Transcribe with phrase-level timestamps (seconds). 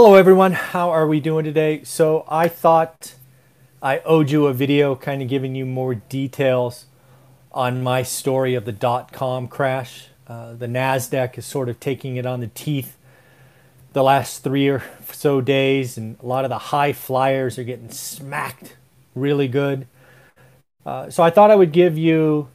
[0.00, 1.82] Hello everyone, how are we doing today?
[1.82, 3.16] So I thought
[3.82, 6.86] I owed you a video kind of giving you more details
[7.50, 10.06] on my story of the dot-com crash.
[10.28, 12.96] Uh, the NASDAQ is sort of taking it on the teeth
[13.92, 17.90] the last three or so days and a lot of the high flyers are getting
[17.90, 18.76] smacked
[19.16, 19.88] really good.
[20.86, 22.46] Uh, so I thought I would give you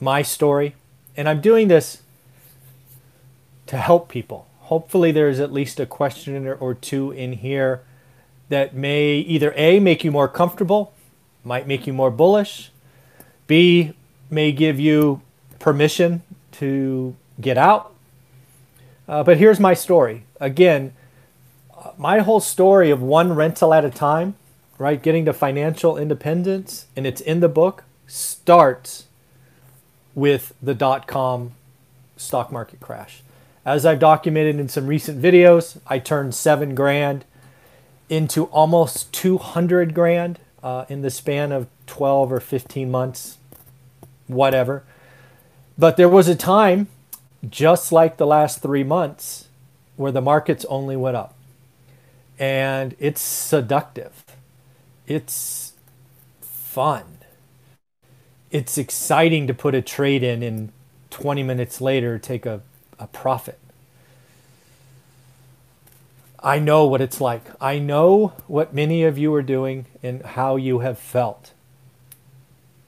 [0.00, 0.74] my story
[1.16, 2.02] and I'm doing this
[3.68, 7.82] to help people hopefully there's at least a question or two in here
[8.48, 10.94] that may either A, make you more comfortable,
[11.44, 12.70] might make you more bullish,
[13.46, 13.92] B,
[14.30, 15.20] may give you
[15.58, 17.92] permission to get out.
[19.06, 20.24] Uh, but here's my story.
[20.40, 20.94] Again,
[21.98, 24.36] my whole story of one rental at a time,
[24.78, 29.04] right, getting to financial independence, and it's in the book, starts
[30.14, 31.52] with the dot com
[32.16, 33.22] stock market crash.
[33.64, 37.24] As I've documented in some recent videos, I turned seven grand
[38.08, 43.38] into almost 200 grand uh, in the span of 12 or 15 months,
[44.26, 44.82] whatever.
[45.78, 46.88] But there was a time,
[47.48, 49.48] just like the last three months,
[49.96, 51.34] where the markets only went up.
[52.38, 54.24] And it's seductive.
[55.06, 55.74] It's
[56.40, 57.18] fun.
[58.50, 60.72] It's exciting to put a trade in and
[61.10, 62.60] 20 minutes later take a
[63.02, 63.58] a profit.
[66.42, 67.42] I know what it's like.
[67.60, 71.52] I know what many of you are doing and how you have felt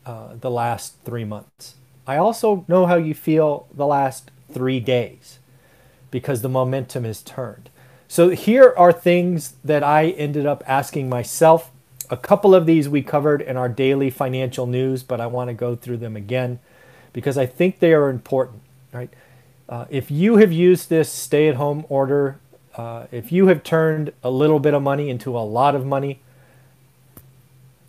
[0.07, 1.75] uh, the last three months.
[2.07, 5.39] I also know how you feel the last three days
[6.11, 7.71] because the momentum has turned.
[8.09, 11.71] So here are things that I ended up asking myself.
[12.11, 15.55] A couple of these we covered in our daily financial news, but I want to
[15.55, 16.59] go through them again
[17.13, 18.61] because I think they are important,
[18.93, 19.11] right?
[19.69, 22.39] Uh, if you have used this stay at home order,
[22.77, 26.21] uh, if you have turned a little bit of money into a lot of money,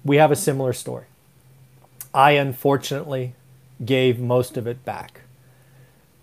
[0.04, 1.06] we have a similar story.
[2.14, 3.34] I unfortunately
[3.84, 5.22] gave most of it back.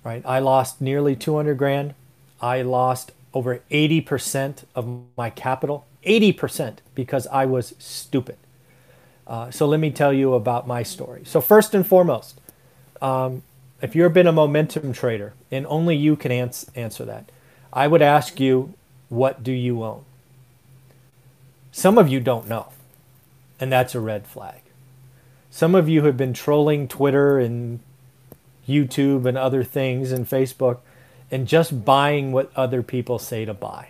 [0.04, 0.22] Right?
[0.24, 1.94] I lost nearly 200 grand.
[2.41, 8.36] I lost over 80% of my capital, 80% because I was stupid.
[9.26, 11.22] Uh, so let me tell you about my story.
[11.24, 12.41] So first and foremost,
[13.00, 13.42] um,
[13.82, 17.31] if you've been a momentum trader, and only you can ans- answer that,
[17.72, 18.75] I would ask you,
[19.09, 20.04] what do you own?
[21.72, 22.69] Some of you don't know,
[23.59, 24.60] and that's a red flag.
[25.50, 27.81] Some of you have been trolling Twitter and
[28.69, 30.78] YouTube and other things and Facebook
[31.31, 33.88] and just buying what other people say to buy.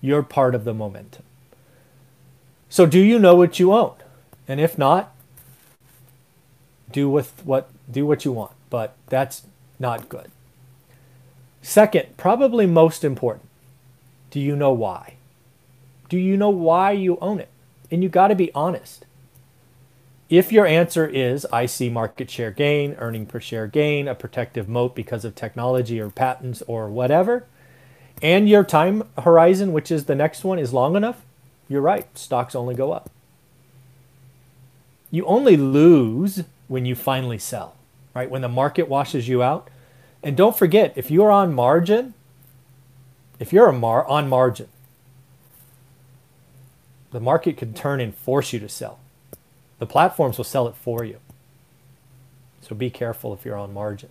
[0.00, 1.24] You're part of the momentum.
[2.68, 3.94] So, do you know what you own?
[4.48, 5.11] And if not,
[6.92, 9.42] do with what do what you want but that's
[9.78, 10.30] not good.
[11.60, 13.46] Second, probably most important,
[14.30, 15.16] do you know why?
[16.08, 17.50] Do you know why you own it?
[17.90, 19.04] And you got to be honest.
[20.30, 24.70] If your answer is, I see market share gain, earning per share gain, a protective
[24.70, 27.44] moat because of technology or patents or whatever,
[28.22, 31.26] and your time horizon, which is the next one, is long enough,
[31.68, 32.06] you're right.
[32.16, 33.10] Stocks only go up.
[35.10, 37.76] You only lose when you finally sell
[38.14, 38.30] right?
[38.30, 39.68] When the market washes you out.
[40.22, 42.14] And don't forget, if you're on margin,
[43.38, 44.68] if you're mar- on margin,
[47.10, 49.00] the market could turn and force you to sell.
[49.78, 51.18] The platforms will sell it for you.
[52.60, 54.08] So be careful if you're on margin.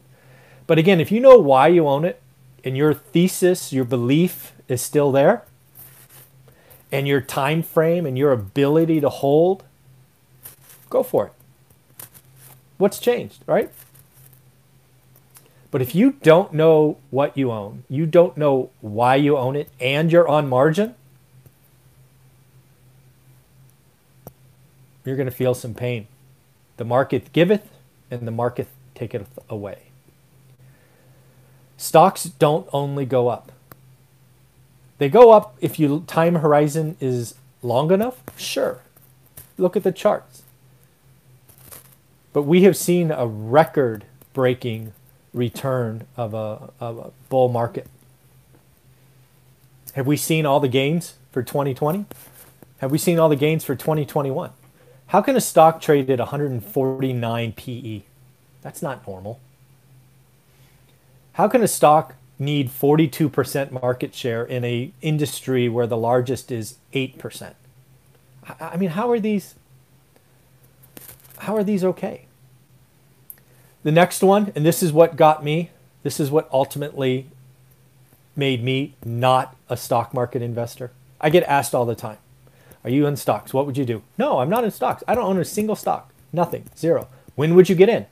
[0.68, 2.22] But again, if you know why you own it
[2.64, 5.44] and your thesis, your belief is still there,
[6.92, 9.64] and your time frame and your ability to hold,
[10.90, 11.34] go for it.
[12.82, 13.72] What's changed, right?
[15.70, 19.70] But if you don't know what you own, you don't know why you own it,
[19.80, 20.96] and you're on margin,
[25.06, 26.08] you're going to feel some pain.
[26.78, 27.70] The market giveth,
[28.10, 29.84] and the market taketh away.
[31.78, 33.52] Stocks don't only go up.
[34.98, 38.24] They go up if your time horizon is long enough.
[38.38, 38.82] Sure.
[39.60, 40.42] Look at the charts.
[42.34, 44.94] But we have seen a record breaking
[45.34, 47.88] return of a, of a bull market.
[49.94, 52.06] Have we seen all the gains for 2020?
[52.80, 54.52] Have we seen all the gains for 2021?
[55.08, 58.02] How can a stock trade at 149 PE?
[58.62, 59.40] That's not normal.
[61.34, 66.78] How can a stock need 42% market share in a industry where the largest is
[66.94, 67.54] 8%?
[68.60, 69.56] I mean, how are these
[71.42, 72.26] how are these okay?
[73.84, 75.72] The next one, and this is what got me,
[76.04, 77.32] this is what ultimately
[78.36, 80.92] made me not a stock market investor.
[81.20, 82.18] I get asked all the time,
[82.84, 83.54] Are you in stocks?
[83.54, 84.04] What would you do?
[84.20, 85.04] No, I'm not in stocks.
[85.08, 86.12] I don't own a single stock.
[86.32, 86.66] Nothing.
[86.78, 87.08] Zero.
[87.36, 88.06] When would you get in?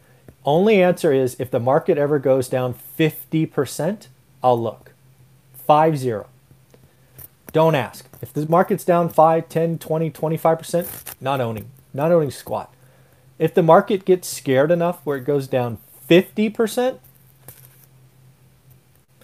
[0.43, 4.07] Only answer is if the market ever goes down 50%,
[4.43, 4.91] I'll look.
[5.67, 6.27] 5 0.
[7.51, 8.07] Don't ask.
[8.21, 11.69] If the market's down 5, 10, 20, 25%, not owning.
[11.93, 12.73] Not owning squat.
[13.39, 16.99] If the market gets scared enough where it goes down 50%,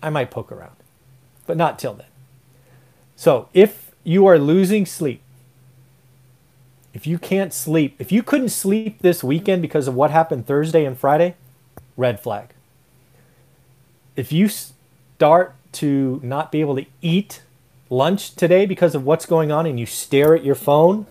[0.01, 0.75] I might poke around,
[1.45, 2.07] but not till then.
[3.15, 5.21] So if you are losing sleep,
[6.93, 10.85] if you can't sleep, if you couldn't sleep this weekend because of what happened Thursday
[10.85, 11.35] and Friday,
[11.97, 12.49] red flag.
[14.15, 17.41] If you start to not be able to eat
[17.89, 21.05] lunch today because of what's going on and you stare at your phone,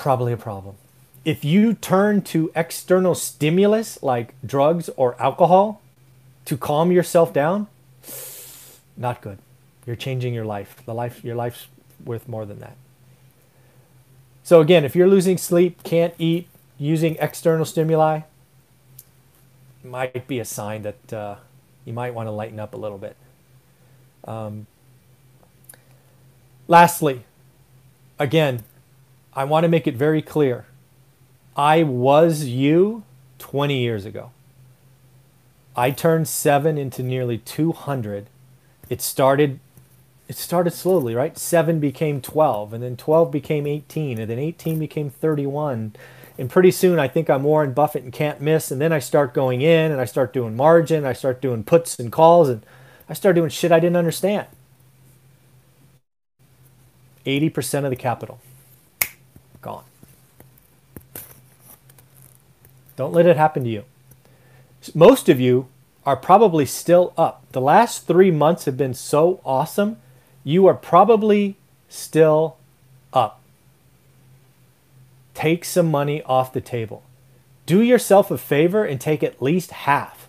[0.00, 0.76] probably a problem.
[1.26, 5.82] If you turn to external stimulus like drugs or alcohol
[6.46, 7.66] to calm yourself down,
[8.96, 9.38] not good.
[9.86, 10.82] You're changing your life.
[10.86, 11.66] The life your life's
[12.02, 12.76] worth more than that.
[14.42, 16.48] So again, if you're losing sleep, can't eat,
[16.78, 18.22] using external stimuli,
[19.84, 21.36] might be a sign that uh,
[21.84, 23.16] you might want to lighten up a little bit.
[24.24, 24.66] Um,
[26.68, 27.24] lastly,
[28.18, 28.64] again,
[29.34, 30.66] I want to make it very clear.
[31.56, 33.04] I was you
[33.38, 34.30] 20 years ago.
[35.76, 38.26] I turned seven into nearly 200.
[38.88, 39.60] It started
[40.28, 41.36] it started slowly, right?
[41.36, 45.96] Seven became 12, and then 12 became 18, and then 18 became 31.
[46.38, 48.70] And pretty soon, I think I'm Warren Buffett and can't miss.
[48.70, 51.98] And then I start going in and I start doing margin, I start doing puts
[51.98, 52.64] and calls, and
[53.08, 54.46] I start doing shit I didn't understand.
[57.26, 58.40] 80% of the capital
[59.62, 59.84] gone.
[62.96, 63.84] Don't let it happen to you.
[64.94, 65.68] Most of you
[66.04, 67.44] are probably still up.
[67.52, 69.98] The last three months have been so awesome
[70.44, 71.56] you are probably
[71.88, 72.56] still
[73.12, 73.40] up.
[75.34, 77.02] Take some money off the table.
[77.66, 80.28] Do yourself a favor and take at least half.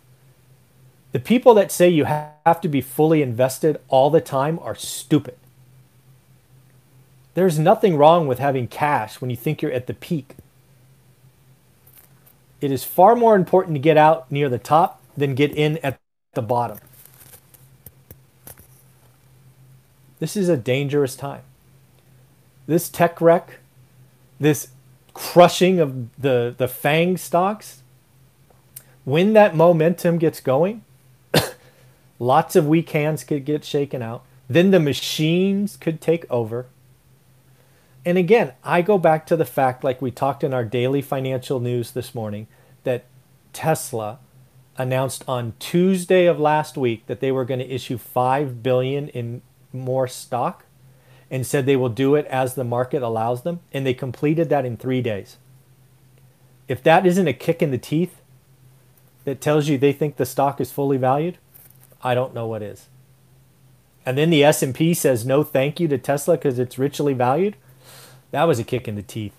[1.12, 5.36] The people that say you have to be fully invested all the time are stupid.
[7.34, 10.36] There's nothing wrong with having cash when you think you're at the peak.
[12.60, 16.00] It is far more important to get out near the top than get in at
[16.34, 16.78] the bottom.
[20.20, 21.42] This is a dangerous time.
[22.68, 23.58] This tech wreck,
[24.40, 24.68] this
[25.14, 27.82] crushing of the, the FANG stocks,
[29.04, 30.84] when that momentum gets going,
[32.20, 34.24] lots of weak hands could get shaken out.
[34.48, 36.68] Then the machines could take over.
[38.06, 41.60] And again, I go back to the fact, like we talked in our daily financial
[41.60, 42.48] news this morning,
[42.84, 43.06] that
[43.54, 44.20] Tesla
[44.78, 49.42] announced on Tuesday of last week that they were going to issue 5 billion in
[49.72, 50.66] more stock
[51.30, 53.60] and said they will do it as the market allows them.
[53.72, 55.38] And they completed that in three days.
[56.68, 58.22] If that isn't a kick in the teeth
[59.26, 61.38] that tells you they think the stock is fully valued,
[62.02, 62.88] I don't know what is.
[64.06, 67.56] And then the S&P says no thank you to Tesla because it's richly valued.
[68.32, 69.36] That was a kick in the teeth.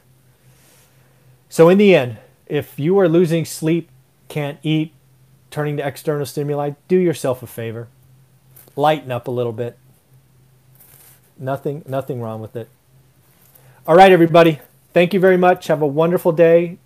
[1.49, 3.91] So in the end, if you are losing sleep,
[4.29, 4.93] can't eat,
[5.51, 7.89] turning to external stimuli, do yourself a favor.
[8.77, 9.79] Lighten up a little bit.
[11.39, 12.69] Nothing, nothing wrong with it.
[13.87, 14.61] All right, everybody.
[14.93, 15.67] Thank you very much.
[15.67, 16.79] Have a wonderful day.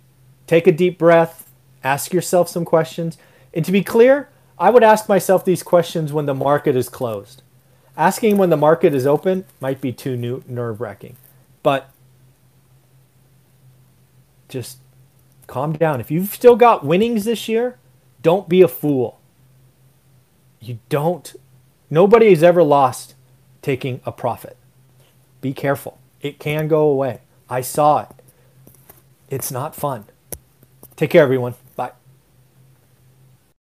[0.47, 1.49] Take a deep breath.
[1.83, 3.17] Ask yourself some questions.
[3.53, 7.41] And to be clear, I would ask myself these questions when the market is closed.
[7.95, 11.15] Asking when the market is open might be too nerve wracking.
[11.63, 11.89] But
[14.49, 14.79] just
[15.47, 15.99] calm down.
[15.99, 17.77] If you've still got winnings this year,
[18.21, 19.19] don't be a fool.
[20.59, 21.35] You don't,
[21.89, 23.15] nobody has ever lost
[23.61, 24.57] taking a profit.
[25.41, 25.99] Be careful.
[26.21, 27.21] It can go away.
[27.49, 28.09] I saw it.
[29.29, 30.05] It's not fun.
[30.95, 31.55] Take care, everyone.